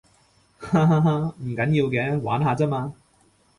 [0.57, 1.11] 哈哈哈，
[1.43, 2.91] 唔緊要嘅，玩下咋嘛